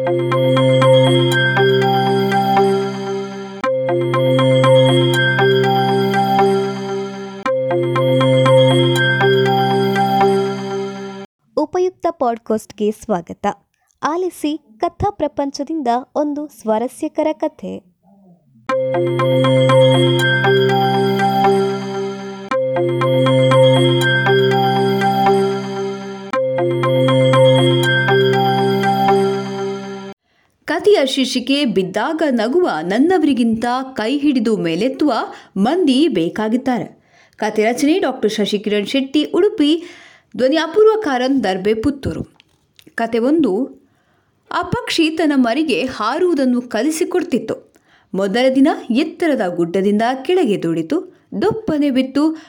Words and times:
ಉಪಯುಕ್ತ 0.00 0.12
ಪಾಡ್ಕಾಸ್ಟ್ಗೆ 12.10 12.90
ಸ್ವಾಗತ. 12.90 13.46
ಆಲಿಸಿ 14.02 14.78
ಕಥಾ 14.78 15.10
ಪ್ರಪಂಚದಿಂದ 15.10 15.88
ಒಂದು 16.14 16.46
ಸ್ವಾರಸ್ಯಕರ 16.46 17.26
ಕಥೆ. 17.32 18.00
ಶೀರ್ಷಿಕೆ 31.04 31.64
ಬಿದ್ದಾಗ 31.64 32.22
ನಗುವ 32.30 32.70
ನನ್ನವರಿಗಿಂತ 32.82 33.64
ಕೈ 33.92 34.18
ಹಿಡಿದು 34.18 34.56
ಮೇಲೆತ್ತುವ 34.56 35.12
ಮಂದಿ 35.56 36.08
ಬೇಕಾಗಿದ್ದಾರೆ. 36.08 37.00
ಕತೆ 37.36 37.64
ರಚನೆ 37.64 37.98
ಡಾಕ್ಟರ್ 37.98 38.32
ಶಶಿಕಿರಣ್ 38.32 38.86
ಶೆಟ್ಟಿ, 38.86 39.24
ಉಡುಪಿ 39.24 39.84
ಧ್ವನಿ 40.36 40.56
ಅಪೂರ್ವ 40.56 41.00
ಕಾರನ್ 41.00 41.44
ದರ್ಬೆ 41.44 41.74
ಪುತ್ತೂರು 41.74 42.40
ಕತೆ 42.94 43.18
ಒಂದು 43.18 43.80
ಆ 44.52 44.62
ಪಕ್ಷಿ 44.62 45.10
ತನ್ನ 45.10 45.32
ಮರಿಗೆ 45.36 45.82
ಹಾರುವುದನ್ನು 45.82 46.62
ಕಲಿಸಿಕೊಡ್ತಿತ್ತು. 46.62 47.72
ಮೊದಲ 48.14 48.54
ದಿನ 48.54 48.68
ಎತ್ತರದ 48.90 49.56
ಗುಡ್ಡದಿಂದ 49.56 50.02
ಕೆಳಗೆ 50.22 50.62
ದುಡಿತು. 50.62 51.20
ದೊಪ್ಪನೆ 51.42 51.90
ಬಿತ್ತು. 51.90 52.42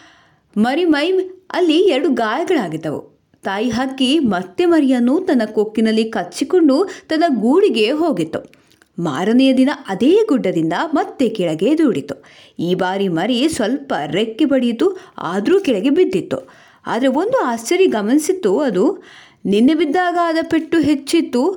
ಮರಿ 0.57 0.85
ಮೈ 0.85 1.11
ಅಲ್ಲಿ 1.51 1.77
ಎರಡು 1.77 2.09
ಗಾಯಗಳಾಗಿದ್ದವು. 2.09 3.10
ತಾಯಿ 3.43 3.69
ಹಕ್ಕಿ 3.69 4.19
ಮತ್ತೆ 4.19 4.65
ಮರಿಯನ್ನು 4.65 5.19
ತನ್ನ 5.19 5.41
ಕೊಕ್ಕಿನಲ್ಲಿ 5.45 6.03
ಕಚ್ಚಿಕೊಂಡು 6.03 6.89
ತನ್ನ 7.07 7.23
ಗೂಡಿಗೆ 7.27 7.91
ಹೋಗಿತ್ತು. 7.91 8.61
ಮಾರನೆಯ 8.99 9.53
ದಿನ 9.53 9.69
ಅದೇ 9.87 10.17
ಗುಡ್ಡದಿಂದ 10.27 10.73
ಮತ್ತೆ 10.93 11.29
ಕೆಳಗೆ 11.29 11.77
ದೂಡಿತು. 11.77 12.23
ಈ 12.59 12.75
ಬಾರಿ 12.75 13.07
ಮರಿ 13.07 13.49
ಸ್ವಲ್ಪ 13.49 13.93
ರೆಕ್ಕೆ 14.11 14.45
ಬಡಿಯಿತು, 14.45 14.97
ಆದರೂ 15.17 15.59
ಕೆಳಗೆ 15.59 15.89
ಬಿದ್ದಿತ್ತು. 15.89 16.49
ಆದರೆ 16.87 17.07
ಒಂದು 17.07 17.37
ಆಶ್ಚರ್ಯ 17.45 17.85
ಗಮನಿಸಿತ್ತು 17.85 18.59
ಅದು, 18.59 19.03
ನಿನ್ನೆ 19.45 19.73
ಬಿದ್ದಾಗ 19.73 20.17
ಆದ 20.23 20.37
ಪೆಟ್ಟು 20.49 20.79
ಹೆಚ್ಚಿತ್ತು, 20.79 21.47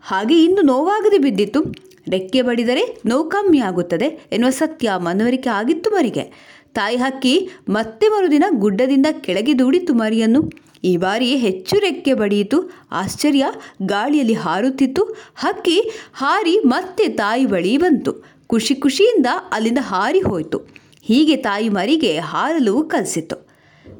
ಹಾಗೆ 0.00 0.44
ಇಂದು 0.44 0.62
ನೋವಾಗದೆ 0.62 1.18
ಬಿದ್ದಿತ್ತು. 1.18 1.62
ರೆಕ್ಕೆ 2.10 2.42
ಬಡಿದರೆ 2.42 3.02
ನೋವು 3.06 3.28
ಕಮ್ಮಿ 3.28 3.58
ಆಗುತ್ತದೆ 3.58 4.28
ಎನ್ನುವ 4.32 4.50
ಸತ್ಯ 4.50 4.92
ಮನವರಿಕೆ 4.96 5.48
ಆಗಿತ್ತು 5.48 5.90
ಮರಿಗೆ. 5.90 6.58
ತಾಯಿ 6.74 6.96
ಹಕ್ಕಿ 6.96 7.48
ಮತ್ತೆ 7.68 8.08
ಮರುದಿನ 8.08 8.44
ಗುಡ್ಡದಿಂದ 8.50 9.06
ಕೆಳಗೆ 9.20 9.58
ದೂಡಿತು 9.58 9.94
ಮರಿಯನ್ನು. 9.94 10.67
ಈ 10.84 10.96
ಬಾರಿ 10.96 11.36
ಹೆಚ್ಚು 11.36 11.78
ರೆಕ್ಕೆ 11.78 12.14
ಬಡಿಯಿತು. 12.14 12.72
ಆಶ್ಚರ್ಯ, 12.92 13.46
ಗಾಳಿಯಲ್ಲಿ 13.86 14.34
ಹಾರುತ್ತಿತ್ತು. 14.34 15.02
ಹಕ್ಕಿ 15.36 15.80
ಹಾರಿ 16.14 16.58
ಮತ್ತೆ 16.58 17.08
ತಾಯಿ 17.08 17.46
ಬಳಿ 17.46 17.76
ಬಂತು. 17.76 18.24
ಖುಷಿ 18.46 18.74
ಖುಷಿಯಿಂದ 18.74 19.26
ಅಲ್ಲಿಂದ 19.52 19.78
ಹಾರಿ 19.80 20.20
ಹೋಯಿತು. 20.20 20.58
ಹೀಗೆ 21.02 21.36
ತಾಯಿ 21.36 21.68
ಮರಿಗೆ 21.68 22.18
ಹಾರಲು 22.18 22.82
ಕಲಿಸಿತು. 22.82 23.48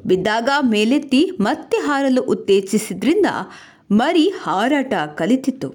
ಬಿದ್ದಾಗ 0.05 0.49
ಮೇಲೆತ್ತಿ 0.61 1.31
ಮತ್ತೆ 1.39 1.77
ಹಾರಲು 1.77 2.21
ಉತ್ತೇಜಿಸಿದ್ರಿಂದ 2.21 3.25
ಮರಿ 3.91 4.33
ಹಾರಾಟ 4.41 4.93
ಕಲಿತಿತ್ತು. 5.15 5.69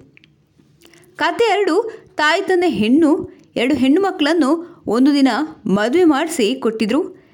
ಕತೆ 1.15 1.43
ಎರಡು, 1.43 2.05
ತಾಯಿ 2.15 2.41
ತನ್ನ 2.41 2.63
ಹೆಣ್ಣು, 2.67 3.29
ಎರಡು 3.55 3.75
ಹೆಣ್ಣು 3.75 4.01
ಮಕ್ಕಳನ್ನು 4.01 4.83
ಒಂದು 4.87 5.13
ದಿನ 5.13 5.27
ಮದುವೆ 5.65 6.03
ಮಾಡಿಸಿ 6.03 6.55
ಕೊಟ್ಟಿದ್ರು. 6.55 7.25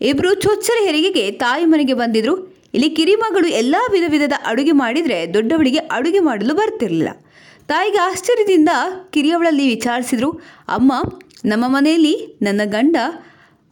ಇಬ್ಬರು 0.00 0.34
ಚೊಚ್ಚಲ 0.34 0.86
ಹೆರಿಗೆಗೆ 0.86 1.30
ತಾಯಿ 1.30 1.64
ಮನೆಗೆ 1.64 1.94
ಬಂದಿದ್ರು. 1.94 2.51
ಇಲ್ಲಿ 2.74 2.90
ಕಿರಿಮಗಳು 2.90 3.48
ಎಲ್ಲ 3.48 3.76
ವಿಧ 3.92 4.04
ವಿಧದ 4.08 4.32
ಅಡುಗೆ 4.46 4.72
ಮಾಡಿದರೆ 4.72 5.34
ದೊಡ್ಡವಳಿಗೆ 5.34 5.78
ಅಡುಗೆ 5.78 6.18
ಮಾಡಲು 6.18 6.54
ಬರ್ತಿರಲಿಲ್ಲ. 6.54 7.08
ತಾಯಿಗೆ 7.68 7.98
ಆಶ್ಚರ್ಯದಿಂದ 7.98 8.68
ಕಿರಿಯವಳಲ್ಲಿ 9.10 9.68
ವಿಚಾರಿಸಿದ್ರು, 9.68 10.30
ಅಮ್ಮ, 10.68 10.92
ನಮ್ಮ 11.44 11.64
ಮನೆಯಲ್ಲಿ 11.68 12.38
ನನ್ನ 12.42 12.60
ಗಂಡ 12.64 12.96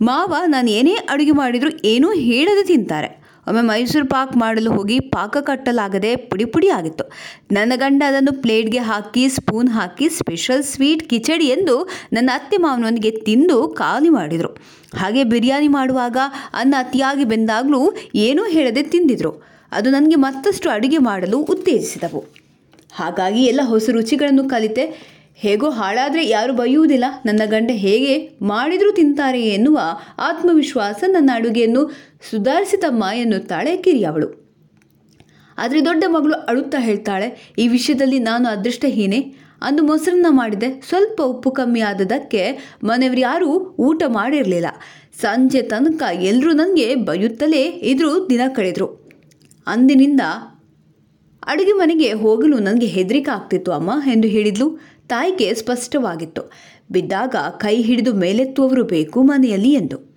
ಮಾವ 0.02 0.34
ನಾನು 0.46 0.70
ಏನೇ 0.70 0.94
ಅಡುಗೆ 0.94 1.32
ಮಾಡಿದರೂ 1.32 1.70
ಏನೂ 1.84 2.12
ಹೇಳದೆ 2.12 2.66
ತಿಂತಾರೆ. 2.66 3.19
ಒಮ್ಮೆ 3.48 3.62
ಮೈಸೂರು 3.62 4.06
ಪಾಕ್ 4.06 4.36
ಮಾಡಲು 4.36 4.72
ಹೋಗಿ 4.72 5.00
ಪಾಕ 5.00 5.36
ಕಟ್ಟಲಾಗದೆ 5.40 6.16
ಪುಡಿ 6.16 6.44
ಪುಡಿ 6.44 6.68
ಆಗಿತ್ತು 6.68 7.04
ನನ್ನ 7.52 7.72
ಗಂಡ 7.76 8.02
ಅದನ್ನು 8.06 8.42
ಪ್ಲೇಟ್ಗೆ 8.42 8.78
ಹಾಕಿ, 8.78 9.28
ಸ್ಪೂನ್ 9.28 9.68
ಹಾಕಿ, 9.68 10.08
ಸ್ಪೆಷಲ್ 10.08 10.62
ಸ್ವೀಟ್ 10.62 11.10
ಕಿಚಡಿ 11.10 11.46
ಎಂದು 11.46 11.88
ನನ್ನ 12.12 12.30
ಅತ್ತೆ 12.34 12.56
ಮಾವನವನಿಗೆ 12.56 13.10
ತಿಂದು 13.10 13.68
ಖಾಲಿ 13.68 14.08
ಮಾಡಿದರು. 14.08 14.48
ಹಾಗೆ 14.96 15.24
ಬಿರಿಯಾನಿ 15.24 15.68
ಮಾಡುವಾಗ 15.68 16.16
ಅನ್ನ 16.54 16.74
ಅತಿಯಾಗಿ 16.78 17.24
ಬೆಂದಾಗಲೂ 17.24 17.94
ಏನೂ 18.14 18.44
ಹೇಳದೆ 18.44 18.82
ತಿಂದಿದ್ರು. 18.82 19.50
ಅದು 19.72 19.90
ನನಗೆ 19.90 20.14
ಮತ್ತಷ್ಟು 20.14 20.70
ಅಡುಗೆ 20.70 20.98
ಮಾಡಲು 20.98 21.38
ಉತ್ತೇಜಿಸಿದವು. 21.38 22.24
ಹಾಗಾಗಿ 22.92 23.44
ಎಲ್ಲ 23.44 23.60
ಹೊಸ 23.64 23.90
ರುಚಿಗಳನ್ನು 23.92 24.44
ಕಲಿತೆ 24.44 25.10
ಹೇಗೋ 25.42 25.68
ಹಾಳಾದರೆ 25.70 26.22
ಯಾರು 26.28 26.52
ಬೈಯುವುದಿಲ್ಲ 26.52 27.04
ನನ್ನ 27.26 27.42
ಗಂಡ 27.46 27.70
ಹೇಗೆ 27.84 28.14
ಮಾಡಿದರೂ 28.42 28.92
ತಿಂತಾರೆ 28.92 29.42
ಎನ್ನುವ 29.48 29.80
ಆತ್ಮವಿಶ್ವಾಸ 30.18 31.04
ನನ್ನ 31.08 31.30
ಅಡುಗೆಯನ್ನು 31.34 31.82
ಸುಧಾರಿಸಿತಮ್ಮ 32.30 33.04
ಎನ್ನುತ್ತಾಳೆ 33.14 33.76
ಕಿರಿಯವಳು 33.76 34.28
ಆದರೆ 35.58 35.80
ದೊಡ್ಡ 35.84 36.04
ಮಗಳು 36.08 36.32
ಅಳುತ್ತಾ 36.32 36.78
ಹೇಳ್ತಾಳೆ, 36.80 37.54
ಈ 37.58 37.68
ವಿಷಯದಲ್ಲಿ 37.68 38.18
ನಾನು 38.18 38.48
ಅದೃಷ್ಟಹೀನೆ. 38.48 39.18
ಅಂದು 39.62 39.82
ಮೊಸರನ್ನ 39.82 40.28
ಮಾಡಿದೆ. 40.30 40.68
ಸ್ವಲ್ಪ 40.88 41.22
ಉಪ್ಪು 41.22 41.50
ಕಮ್ಮಿ 41.50 41.80
ಆದದಕ್ಕೆ 41.80 42.42
ಮನೆಯವರು 42.84 43.20
ಯಾರೂ 43.20 43.48
ಊಟ 43.78 44.02
ಮಾಡಿರಲಿಲ್ಲ. 44.08 44.68
ಸಂಜೆ 45.20 45.62
ತನಕ 45.62 46.02
ಎಲ್ಲರೂ 46.22 46.52
ನನಗೆ 46.52 46.86
ಬಯ್ಯುತ್ತಲೇ 46.94 47.62
ಇದ್ರೂ 47.62 48.12
ದಿನ 48.30 48.40
ಕಳೆದರು. 48.56 48.88
ಅಂದಿನಿಂದ 49.66 50.20
ಅಡುಗೆ 51.46 51.72
ಮನೆಗೆ 51.72 52.12
ಹೋಗಲು 52.12 52.58
ನನಗೆ 52.58 52.86
ಹೆದರಿಕೆ 52.86 53.30
ಆಗ್ತಿತ್ತು 53.30 53.72
ಅಮ್ಮ 53.72 53.90
ಎಂದು 54.06 54.28
ಹೇಳಿದ್ಲು. 54.28 54.78
ತಾಯಿಗೆ 55.08 55.54
ಸ್ಪಷ್ಟವಾಗಿತ್ತು. 55.54 56.52
ಬಿದ್ದಾಗ 56.90 57.34
ಕೈ 57.56 57.82
ಹಿಡಿದು 57.82 58.12
ಮೇಲೆತ್ತುವವರು 58.12 58.84
ಬೇಕು 58.84 59.22
ಮನೆಯಲ್ಲಿ 59.22 59.72
ಎಂದು. 59.72 60.10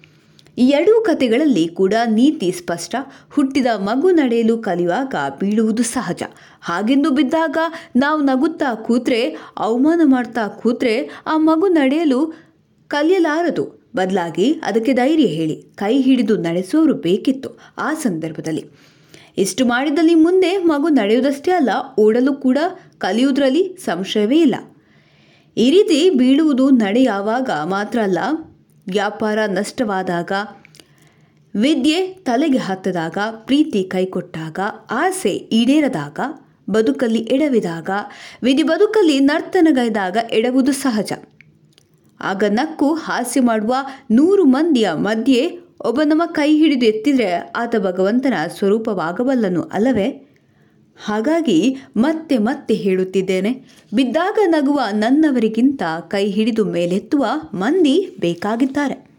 ಎರಡೂ 0.57 1.01
ಕಥೆಗಳಲ್ಲಿ 1.01 1.67
ಕೂಡ 1.67 1.94
ನೀತಿ 2.06 2.51
ಸ್ಪಷ್ಟ. 2.51 2.95
ಹುಟ್ಟಿದ 3.31 3.66
ಮಗು 3.78 4.11
ನಡೆಯಲು 4.11 4.57
ಕಲಿಯುವಾಗ 4.57 5.16
ಬೀಳುವುದು 5.39 5.84
ಸಹಜ. 5.84 6.23
ಹಾಗೆಂದು 6.61 7.09
ಬಿದ್ದಾಗ 7.09 7.57
ನಾವು 7.95 8.22
ನಗುತ್ತಾ 8.22 8.75
ಕೂತ್ರೆ, 8.75 9.38
ಅವಮಾನ 9.57 10.01
ಮಾಡ್ತಾ 10.03 10.47
ಕೂತ್ರೆ 10.47 11.09
ಆ 11.28 11.38
ಮಗು 11.38 11.67
ನಡೆಯಲು 11.67 12.34
ಕಲಿಯಲಾರದು. 12.88 13.84
ಬದಲಾಗಿ 13.95 14.61
ಅದಕ್ಕೆ 14.63 14.94
ಧೈರ್ಯ 14.94 15.25
ಹೇಳಿ 15.25 15.66
ಕೈ 15.75 16.01
ಹಿಡಿದು 16.01 16.38
ನಡೆಸುವವರು 16.38 16.94
ಬೇಕಿತ್ತು 16.94 17.50
ಆ 17.78 17.94
ಸಂದರ್ಭದಲ್ಲಿ. 17.94 18.66
ಇಷ್ಟು 19.38 19.66
ಮಾಡಿದಲ್ಲಿ 19.66 20.16
ಮುಂದೆ 20.16 20.57
ಮಗು 20.57 20.89
ನಡೆಯುವುದಷ್ಟೇ 20.89 21.51
ಅಲ್ಲ, 21.51 21.69
ಓಡಲು 21.99 22.33
ಕೂಡ 22.33 22.57
ಕಲಿಯುವುದರಲ್ಲಿ 22.97 23.77
ಸಂಶಯವೇ 23.79 24.39
ಇಲ್ಲ. 24.39 24.55
ಈ 25.57 25.71
ರೀತಿ 25.71 26.09
ಬೀಳುವುದು 26.09 26.69
ನಡೆಯಾವಾಗ 26.69 27.49
ಮಾತ್ರ 27.63 27.99
ಅಲ್ಲ, 28.01 28.17
ವ್ಯಾಪಾರ 28.88 29.39
ನಷ್ಟವಾದಾಗ, 29.47 30.31
ವಿದ್ಯೆ 31.55 32.07
ತಲೆಗೆ 32.07 32.57
ಹತ್ತದಾಗ 32.57 33.17
ಪ್ರೀತಿ 33.31 33.83
ಕೈಕೊಟ್ಟಾಗ, 33.83 34.59
ಆಸೆ 34.91 35.29
ಈಡೇರದಾಗ, 35.29 36.19
ಬದುಕಲ್ಲಿ 36.69 37.19
ಎಡವಿದಾಗ, 37.19 37.89
ವಿಧಿ 38.43 38.63
ಬದುಕಲ್ಲಿ 38.63 39.19
ನರ್ತನಗೈದಾಗ 39.19 40.17
ಎಡವುದು 40.31 40.72
ಸಹಜ. 40.72 41.11
ಆಗ 42.22 42.43
ನಕ್ಕು 42.49 42.93
ಹಾಸ್ಯ 42.93 43.41
ಮಾಡುವ 43.41 43.75
ನೂರು 44.11 44.45
ಮಂದಿಯ 44.45 44.91
ಮಧ್ಯೆ 44.91 45.62
ಒಬ್ಬ 45.83 46.01
ನಮ್ಮ 46.05 46.25
ಕೈ 46.25 46.57
ಹಿಡಿದು 46.57 46.85
ಎತ್ತಿದರೆ 46.85 47.33
ಆತ 47.55 47.75
ಭಗವಂತನ 47.79 48.33
ಸ್ವರೂಪವಾಗಬಲ್ಲನು 48.57 49.61
ಅಲ್ಲವೇ? 49.61 50.29
ಹಾಗಾಗಿ 51.05 51.77
ಮತ್ತೆ 51.97 52.38
ಮತ್ತೆ 52.38 52.73
ಹೇಳುತ್ತಿದ್ದೇನೆ. 52.73 53.66
ಬಿದ್ದಾಗ 53.93 54.38
ನಗುವ 54.45 54.79
ನನ್ನವರಿಗಿಂತ 54.93 55.83
ಕೈ 56.07 56.31
ಹಿಡಿದು 56.31 56.66
ಮೇಲೆತ್ತುವ 56.66 57.25
ಮಂದಿ 57.53 58.16
ಬೇಕಾಗಿದ್ದಾರೆ. 58.19 59.13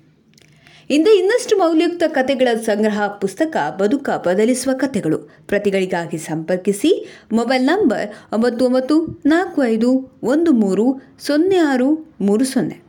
ಇಂದು 0.91 1.11
ಇನ್ನಷ್ಟು 1.19 1.59
ಮೌಲ್ಯಯುಕ್ತ 1.59 2.03
ಕಥೆಗಳ 2.07 2.61
ಸಂಗ್ರಹ 2.61 3.07
ಪುಸ್ತಕ 3.07 3.57
ಬದುಕ 3.81 4.11
ಬದಲಿಸುವ 4.11 4.73
ಕಥೆಗಳು. 4.73 5.19
ಪ್ರತಿಗಳಿಗಾಗಿ 5.47 6.19
ಸಂಪರ್ಕಿಸಿ 6.19 7.09
ಮೊಬೈಲ್ 7.33 7.65
ನಂಬರ್ 7.65 8.35
ಒಂಬತ್ತು 8.35 8.65
ಒಂಬತ್ತು 8.65 9.23
ನಾಲ್ಕು 9.27 9.65
ಐದು 9.65 10.19
ಒಂದು 10.23 10.53
ಮೂರು 10.53 11.03
ಸೊನ್ನೆ 11.27 11.57
ಆರು 11.57 12.15
ಮೂರು 12.21 12.45
ಸೊನ್ನೆ. 12.45 12.85